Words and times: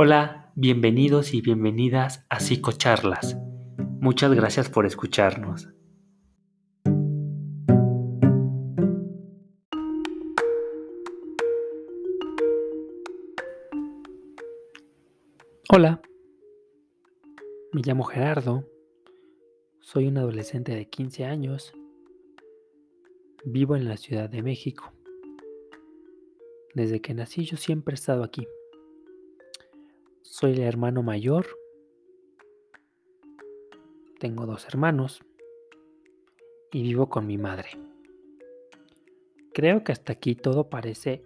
Hola, 0.00 0.52
bienvenidos 0.54 1.34
y 1.34 1.40
bienvenidas 1.40 2.24
a 2.30 2.38
Psicocharlas. 2.38 3.36
Muchas 4.00 4.32
gracias 4.32 4.70
por 4.70 4.86
escucharnos. 4.86 5.70
Hola, 15.68 16.00
me 17.72 17.82
llamo 17.82 18.04
Gerardo, 18.04 18.68
soy 19.80 20.06
un 20.06 20.18
adolescente 20.18 20.76
de 20.76 20.88
15 20.88 21.24
años, 21.24 21.72
vivo 23.44 23.74
en 23.74 23.88
la 23.88 23.96
Ciudad 23.96 24.30
de 24.30 24.44
México. 24.44 24.92
Desde 26.72 27.00
que 27.00 27.14
nací 27.14 27.44
yo 27.44 27.56
siempre 27.56 27.94
he 27.94 27.96
estado 27.96 28.22
aquí. 28.22 28.46
Soy 30.30 30.52
el 30.52 30.60
hermano 30.60 31.02
mayor, 31.02 31.46
tengo 34.20 34.46
dos 34.46 34.66
hermanos 34.66 35.20
y 36.72 36.82
vivo 36.82 37.08
con 37.08 37.26
mi 37.26 37.38
madre. 37.38 37.70
Creo 39.52 39.84
que 39.84 39.92
hasta 39.92 40.12
aquí 40.12 40.34
todo 40.34 40.68
parece 40.70 41.24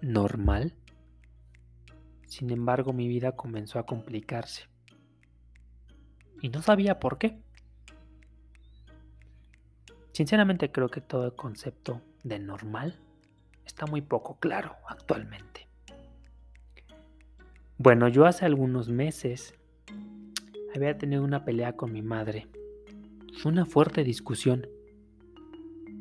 normal 0.00 0.74
sin 2.34 2.50
embargo, 2.50 2.92
mi 2.92 3.06
vida 3.06 3.36
comenzó 3.36 3.78
a 3.78 3.86
complicarse. 3.86 4.64
Y 6.42 6.48
no 6.48 6.62
sabía 6.62 6.98
por 6.98 7.16
qué. 7.16 7.38
Sinceramente 10.10 10.72
creo 10.72 10.88
que 10.88 11.00
todo 11.00 11.26
el 11.26 11.36
concepto 11.36 12.00
de 12.24 12.40
normal 12.40 12.98
está 13.64 13.86
muy 13.86 14.00
poco 14.00 14.40
claro 14.40 14.74
actualmente. 14.88 15.53
Bueno, 17.84 18.08
yo 18.08 18.24
hace 18.24 18.46
algunos 18.46 18.88
meses 18.88 19.52
había 20.74 20.96
tenido 20.96 21.22
una 21.22 21.44
pelea 21.44 21.76
con 21.76 21.92
mi 21.92 22.00
madre. 22.00 22.48
Fue 23.36 23.52
una 23.52 23.66
fuerte 23.66 24.04
discusión 24.04 24.66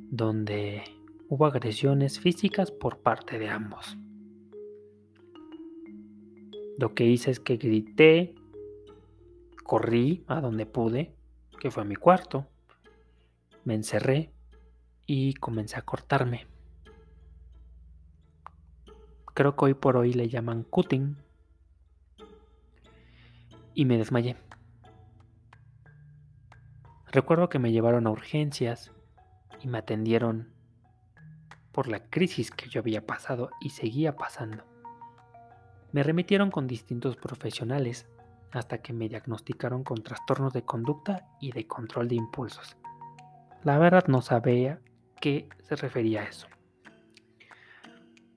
donde 0.09 0.84
hubo 1.28 1.45
agresiones 1.45 2.22
físicas 2.22 2.72
por 2.72 3.00
parte 3.00 3.38
de 3.38 3.50
ambos. 3.50 3.98
Lo 6.78 6.95
que 6.95 7.03
hice 7.03 7.31
es 7.31 7.42
que 7.42 7.58
grité, 7.58 8.34
corrí 9.66 10.23
a 10.28 10.40
donde 10.40 10.66
pude, 10.66 11.14
que 11.59 11.70
fue 11.70 11.84
a 11.84 11.86
mi 11.86 11.97
cuarto, 11.97 12.47
me 13.66 13.75
encerré 13.75 14.31
y 15.06 15.34
comencé 15.34 15.75
a 15.75 15.81
cortarme. 15.81 16.47
Creo 19.34 19.58
que 19.58 19.66
hoy 19.66 19.73
por 19.73 19.97
hoy 19.97 20.14
le 20.14 20.30
llaman 20.30 20.64
cutting. 20.64 21.18
Y 23.73 23.85
me 23.85 23.97
desmayé. 23.97 24.35
Recuerdo 27.11 27.49
que 27.49 27.59
me 27.59 27.71
llevaron 27.71 28.07
a 28.07 28.11
urgencias 28.11 28.91
y 29.61 29.67
me 29.67 29.77
atendieron 29.79 30.53
por 31.71 31.88
la 31.88 31.99
crisis 32.09 32.51
que 32.51 32.69
yo 32.69 32.79
había 32.79 33.05
pasado 33.05 33.49
y 33.61 33.69
seguía 33.69 34.16
pasando. 34.16 34.63
Me 35.91 36.03
remitieron 36.03 36.49
con 36.49 36.67
distintos 36.67 37.17
profesionales 37.17 38.07
hasta 38.51 38.79
que 38.79 38.94
me 38.94 39.09
diagnosticaron 39.09 39.83
con 39.83 40.03
trastornos 40.03 40.53
de 40.53 40.63
conducta 40.63 41.27
y 41.39 41.51
de 41.51 41.67
control 41.67 42.07
de 42.07 42.16
impulsos. 42.16 42.77
La 43.63 43.77
verdad 43.77 44.05
no 44.07 44.21
sabía 44.21 44.79
qué 45.19 45.49
se 45.63 45.75
refería 45.75 46.21
a 46.21 46.25
eso. 46.25 46.47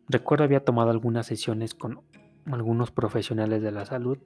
Recuerdo 0.09 0.45
había 0.45 0.65
tomado 0.65 0.91
algunas 0.91 1.27
sesiones 1.27 1.75
con 1.75 2.03
algunos 2.47 2.91
profesionales 2.91 3.61
de 3.61 3.73
la 3.73 3.85
salud, 3.85 4.19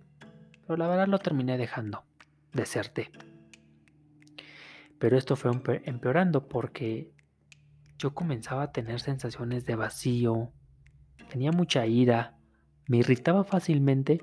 pero 0.70 0.84
la 0.84 0.86
verdad 0.86 1.08
lo 1.08 1.18
terminé 1.18 1.58
dejando, 1.58 2.04
deserté. 2.52 3.10
Pero 5.00 5.18
esto 5.18 5.34
fue 5.34 5.50
empeorando 5.84 6.46
porque 6.46 7.10
yo 7.98 8.14
comenzaba 8.14 8.62
a 8.62 8.70
tener 8.70 9.00
sensaciones 9.00 9.66
de 9.66 9.74
vacío, 9.74 10.52
tenía 11.28 11.50
mucha 11.50 11.86
ira, 11.86 12.38
me 12.86 12.98
irritaba 12.98 13.42
fácilmente 13.42 14.22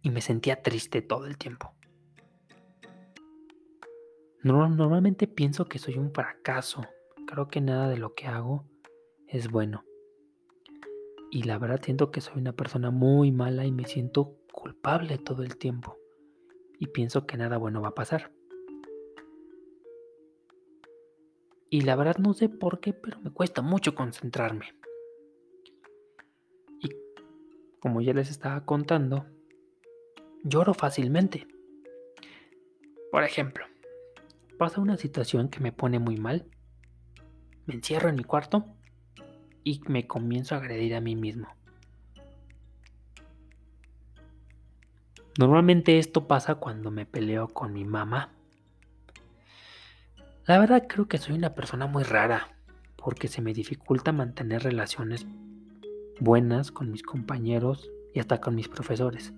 y 0.00 0.08
me 0.08 0.22
sentía 0.22 0.62
triste 0.62 1.02
todo 1.02 1.26
el 1.26 1.36
tiempo. 1.36 1.74
Normalmente 4.42 5.26
pienso 5.26 5.66
que 5.66 5.78
soy 5.78 5.98
un 5.98 6.14
fracaso. 6.14 6.80
Creo 7.26 7.48
que 7.48 7.60
nada 7.60 7.90
de 7.90 7.98
lo 7.98 8.14
que 8.14 8.26
hago 8.26 8.64
es 9.28 9.50
bueno. 9.50 9.84
Y 11.30 11.42
la 11.42 11.58
verdad 11.58 11.82
siento 11.84 12.10
que 12.10 12.22
soy 12.22 12.38
una 12.38 12.54
persona 12.54 12.90
muy 12.90 13.32
mala 13.32 13.66
y 13.66 13.70
me 13.70 13.84
siento 13.84 14.38
culpable 14.66 15.18
todo 15.18 15.44
el 15.44 15.56
tiempo. 15.58 15.96
Y 16.80 16.88
pienso 16.88 17.24
que 17.24 17.36
nada 17.36 17.56
bueno 17.56 17.80
va 17.80 17.88
a 17.88 17.94
pasar. 17.94 18.32
Y 21.70 21.82
la 21.82 21.94
verdad 21.94 22.16
no 22.16 22.34
sé 22.34 22.48
por 22.48 22.80
qué, 22.80 22.92
pero 22.92 23.20
me 23.20 23.30
cuesta 23.30 23.62
mucho 23.62 23.94
concentrarme. 23.94 24.74
como 27.78 28.00
ya 28.00 28.12
les 28.12 28.30
estaba 28.30 28.64
contando, 28.64 29.26
lloro 30.42 30.74
fácilmente. 30.74 31.46
Por 33.12 33.22
ejemplo, 33.22 33.64
pasa 34.58 34.80
una 34.80 34.96
situación 34.96 35.48
que 35.48 35.60
me 35.60 35.70
pone 35.70 36.00
muy 36.00 36.16
mal, 36.16 36.50
me 37.66 37.74
encierro 37.74 38.08
en 38.08 38.16
mi 38.16 38.24
cuarto 38.24 38.64
y 39.62 39.82
me 39.86 40.08
comienzo 40.08 40.56
a 40.56 40.58
agredir 40.58 40.96
a 40.96 41.00
mí 41.00 41.14
mismo. 41.14 41.46
Normalmente 45.38 45.98
esto 45.98 46.26
pasa 46.26 46.54
cuando 46.54 46.90
me 46.90 47.04
peleo 47.04 47.48
con 47.48 47.74
mi 47.74 47.84
mamá. 47.84 48.30
La 50.46 50.58
verdad 50.58 50.86
creo 50.88 51.08
que 51.08 51.18
soy 51.18 51.34
una 51.34 51.54
persona 51.54 51.86
muy 51.86 52.04
rara, 52.04 52.56
porque 52.96 53.28
se 53.28 53.42
me 53.42 53.52
dificulta 53.52 54.12
mantener 54.12 54.62
relaciones 54.62 55.26
buenas 56.20 56.70
con 56.70 56.90
mis 56.90 57.02
compañeros 57.02 57.90
y 58.14 58.20
hasta 58.20 58.40
con 58.40 58.54
mis 58.54 58.68
profesores. 58.68 59.34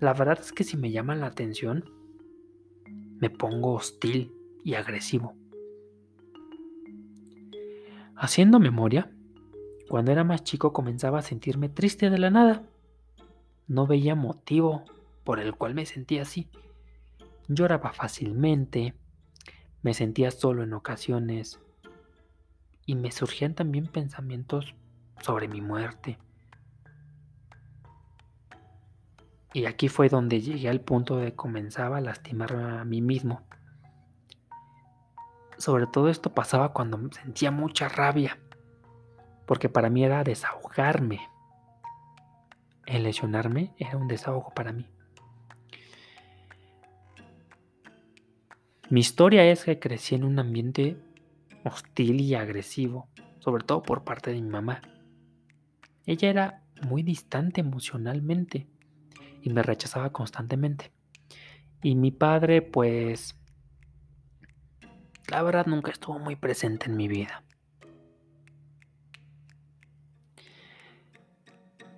La 0.00 0.12
verdad 0.12 0.40
es 0.40 0.52
que 0.52 0.64
si 0.64 0.76
me 0.76 0.90
llaman 0.90 1.20
la 1.20 1.26
atención, 1.26 1.84
me 3.20 3.30
pongo 3.30 3.74
hostil 3.74 4.32
y 4.64 4.74
agresivo. 4.74 5.34
Haciendo 8.16 8.58
memoria, 8.58 9.10
cuando 9.88 10.10
era 10.10 10.24
más 10.24 10.42
chico 10.42 10.72
comenzaba 10.72 11.20
a 11.20 11.22
sentirme 11.22 11.68
triste 11.68 12.10
de 12.10 12.18
la 12.18 12.30
nada. 12.30 12.64
No 13.68 13.86
veía 13.86 14.14
motivo 14.14 14.84
por 15.26 15.40
el 15.40 15.56
cual 15.56 15.74
me 15.74 15.84
sentía 15.84 16.22
así. 16.22 16.48
Lloraba 17.48 17.92
fácilmente, 17.92 18.94
me 19.82 19.92
sentía 19.92 20.30
solo 20.30 20.62
en 20.62 20.72
ocasiones 20.72 21.60
y 22.86 22.94
me 22.94 23.10
surgían 23.10 23.54
también 23.54 23.88
pensamientos 23.88 24.76
sobre 25.20 25.48
mi 25.48 25.60
muerte. 25.60 26.18
Y 29.52 29.66
aquí 29.66 29.88
fue 29.88 30.08
donde 30.08 30.40
llegué 30.40 30.68
al 30.68 30.80
punto 30.80 31.16
de 31.16 31.34
comenzaba 31.34 31.96
a 31.96 32.00
lastimarme 32.00 32.78
a 32.78 32.84
mí 32.84 33.00
mismo. 33.00 33.42
Sobre 35.58 35.88
todo 35.88 36.08
esto 36.08 36.34
pasaba 36.34 36.72
cuando 36.72 37.00
sentía 37.12 37.50
mucha 37.50 37.88
rabia, 37.88 38.38
porque 39.44 39.68
para 39.68 39.90
mí 39.90 40.04
era 40.04 40.22
desahogarme. 40.22 41.18
El 42.84 43.02
lesionarme 43.02 43.74
era 43.78 43.96
un 43.96 44.06
desahogo 44.06 44.52
para 44.54 44.72
mí. 44.72 44.88
Mi 48.88 49.00
historia 49.00 49.44
es 49.50 49.64
que 49.64 49.80
crecí 49.80 50.14
en 50.14 50.22
un 50.22 50.38
ambiente 50.38 50.96
hostil 51.64 52.20
y 52.20 52.34
agresivo, 52.34 53.08
sobre 53.40 53.64
todo 53.64 53.82
por 53.82 54.04
parte 54.04 54.30
de 54.30 54.40
mi 54.40 54.48
mamá. 54.48 54.80
Ella 56.04 56.30
era 56.30 56.62
muy 56.82 57.02
distante 57.02 57.62
emocionalmente 57.62 58.68
y 59.42 59.50
me 59.50 59.64
rechazaba 59.64 60.12
constantemente. 60.12 60.92
Y 61.82 61.96
mi 61.96 62.12
padre, 62.12 62.62
pues, 62.62 63.34
la 65.28 65.42
verdad 65.42 65.66
nunca 65.66 65.90
estuvo 65.90 66.20
muy 66.20 66.36
presente 66.36 66.86
en 66.86 66.96
mi 66.96 67.08
vida. 67.08 67.42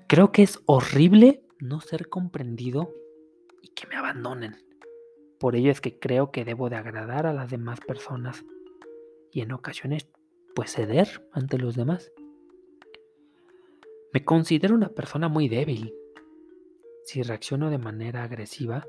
Creo 0.06 0.32
que 0.32 0.42
es 0.42 0.58
horrible 0.64 1.42
no 1.60 1.82
ser 1.82 2.08
comprendido 2.08 2.94
y 3.60 3.68
que 3.68 3.86
me 3.86 3.96
abandonen. 3.96 4.67
Por 5.38 5.54
ello 5.56 5.70
es 5.70 5.80
que 5.80 5.98
creo 5.98 6.30
que 6.30 6.44
debo 6.44 6.68
de 6.68 6.76
agradar 6.76 7.26
a 7.26 7.32
las 7.32 7.50
demás 7.50 7.80
personas 7.80 8.44
y 9.32 9.40
en 9.40 9.52
ocasiones 9.52 10.08
pues 10.54 10.72
ceder 10.72 11.28
ante 11.32 11.58
los 11.58 11.76
demás. 11.76 12.12
Me 14.12 14.24
considero 14.24 14.74
una 14.74 14.88
persona 14.88 15.28
muy 15.28 15.48
débil. 15.48 15.94
Si 17.04 17.22
reacciono 17.22 17.70
de 17.70 17.78
manera 17.78 18.24
agresiva, 18.24 18.86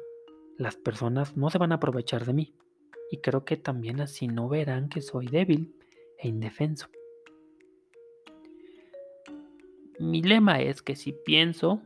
las 0.58 0.76
personas 0.76 1.38
no 1.38 1.50
se 1.50 1.58
van 1.58 1.72
a 1.72 1.76
aprovechar 1.76 2.26
de 2.26 2.34
mí. 2.34 2.54
Y 3.12 3.18
creo 3.18 3.46
que 3.46 3.58
también 3.58 4.02
así 4.02 4.28
no 4.28 4.50
verán 4.50 4.90
que 4.90 5.02
soy 5.02 5.28
débil 5.28 5.76
e 6.18 6.28
indefenso. 6.28 6.88
Mi 10.00 10.22
lema 10.22 10.62
es 10.62 10.82
que 10.82 10.96
si 10.96 11.12
pienso, 11.12 11.82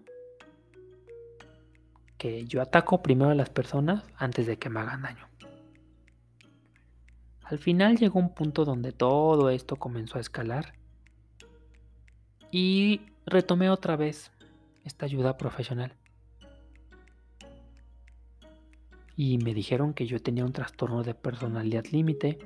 que 2.23 2.45
yo 2.45 2.61
ataco 2.61 3.03
primero 3.03 3.31
a 3.31 3.35
las 3.35 3.49
personas 3.49 4.05
antes 4.15 4.47
de 4.47 4.55
que 4.55 4.69
me 4.69 4.79
hagan 4.79 5.01
daño. 5.01 5.27
Al 7.43 7.57
final 7.57 7.97
llegó 7.97 8.17
un 8.17 8.33
punto 8.33 8.63
donde 8.63 8.93
todo 8.93 9.49
esto 9.49 9.75
comenzó 9.75 10.17
a 10.17 10.21
escalar 10.21 10.73
y 12.49 13.01
retomé 13.25 13.69
otra 13.69 13.97
vez 13.97 14.31
esta 14.85 15.05
ayuda 15.05 15.35
profesional. 15.35 15.97
Y 19.17 19.37
me 19.39 19.53
dijeron 19.53 19.93
que 19.93 20.05
yo 20.05 20.21
tenía 20.21 20.45
un 20.45 20.53
trastorno 20.53 21.03
de 21.03 21.15
personalidad 21.15 21.83
límite 21.91 22.39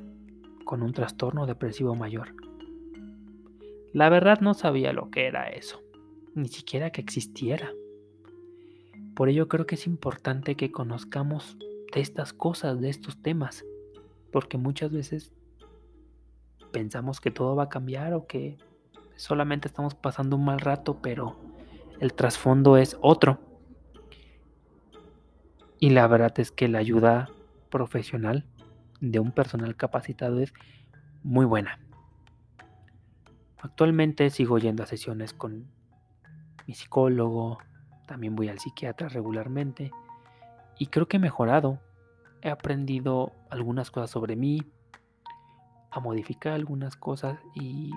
con 0.66 0.82
un 0.82 0.92
trastorno 0.92 1.46
depresivo 1.46 1.94
mayor. 1.94 2.34
La 3.94 4.10
verdad 4.10 4.40
no 4.42 4.56
sabía 4.56 4.92
lo 4.92 5.12
que 5.12 5.28
era 5.28 5.52
eso, 5.52 5.84
ni 6.34 6.48
siquiera 6.48 6.90
que 6.90 7.02
existiera. 7.02 7.72
Por 9.18 9.30
ello 9.30 9.48
creo 9.48 9.66
que 9.66 9.74
es 9.74 9.88
importante 9.88 10.54
que 10.54 10.72
conozcamos 10.72 11.58
de 11.92 12.02
estas 12.02 12.34
cosas, 12.34 12.80
de 12.80 12.90
estos 12.90 13.20
temas, 13.20 13.66
porque 14.32 14.60
muchas 14.60 14.92
veces 14.92 15.34
pensamos 16.72 17.20
que 17.20 17.32
todo 17.32 17.56
va 17.56 17.64
a 17.64 17.70
cambiar 17.70 18.14
o 18.14 18.28
que 18.28 18.60
solamente 19.16 19.70
estamos 19.70 19.96
pasando 19.96 20.36
un 20.36 20.46
mal 20.46 20.60
rato, 20.60 21.00
pero 21.02 21.36
el 22.00 22.14
trasfondo 22.14 22.78
es 22.78 22.96
otro. 23.02 23.40
Y 25.80 25.90
la 25.90 26.06
verdad 26.06 26.40
es 26.40 26.52
que 26.52 26.68
la 26.68 26.78
ayuda 26.78 27.32
profesional 27.72 28.46
de 29.02 29.20
un 29.20 29.32
personal 29.32 29.76
capacitado 29.76 30.40
es 30.42 30.54
muy 31.24 31.48
buena. 31.48 31.80
Actualmente 33.58 34.30
sigo 34.30 34.60
yendo 34.60 34.84
a 34.84 34.86
sesiones 34.86 35.34
con 35.34 35.66
mi 36.68 36.76
psicólogo, 36.76 37.58
también 38.08 38.36
voy 38.36 38.48
al 38.48 38.58
psiquiatra 38.58 39.10
regularmente 39.10 39.92
y 40.80 40.88
creo 40.88 41.08
que 41.08 41.18
he 41.18 41.20
mejorado. 41.20 41.80
He 42.42 42.50
aprendido 42.50 43.34
algunas 43.50 43.92
cosas 43.92 44.10
sobre 44.10 44.36
mí, 44.36 44.64
a 45.92 46.00
modificar 46.00 46.54
algunas 46.54 46.96
cosas 46.96 47.40
y 47.54 47.92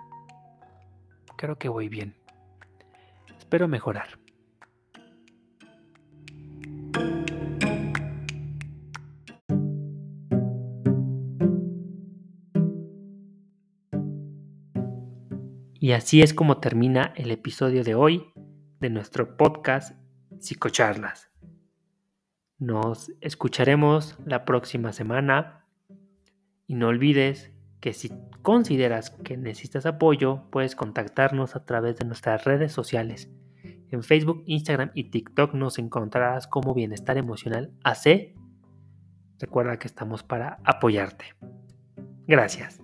creo 1.36 1.56
que 1.56 1.68
voy 1.68 1.88
bien. 1.88 2.16
Espero 3.38 3.68
mejorar. 3.68 4.18
Y 15.82 15.92
así 15.92 16.20
es 16.20 16.34
como 16.34 16.58
termina 16.58 17.12
el 17.16 17.30
episodio 17.30 17.82
de 17.84 17.94
hoy 17.94 18.32
de 18.80 18.90
nuestro 18.90 19.36
podcast 19.36 19.99
Psicocharlas. 20.40 21.30
Nos 22.58 23.12
escucharemos 23.20 24.18
la 24.26 24.44
próxima 24.44 24.92
semana 24.92 25.64
y 26.66 26.74
no 26.74 26.88
olvides 26.88 27.52
que 27.80 27.92
si 27.92 28.12
consideras 28.42 29.10
que 29.10 29.36
necesitas 29.36 29.86
apoyo, 29.86 30.44
puedes 30.50 30.76
contactarnos 30.76 31.56
a 31.56 31.64
través 31.64 31.96
de 31.96 32.04
nuestras 32.04 32.44
redes 32.44 32.72
sociales. 32.72 33.30
En 33.90 34.02
Facebook, 34.02 34.42
Instagram 34.46 34.90
y 34.94 35.10
TikTok 35.10 35.54
nos 35.54 35.78
encontrarás 35.78 36.46
como 36.46 36.74
Bienestar 36.74 37.16
Emocional 37.18 37.72
AC. 37.82 38.34
Recuerda 39.38 39.78
que 39.78 39.88
estamos 39.88 40.22
para 40.22 40.58
apoyarte. 40.64 41.34
Gracias. 42.26 42.80